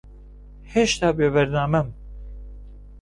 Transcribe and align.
ھێشتا 0.73 1.09
بێبەرنامەم. 1.17 1.87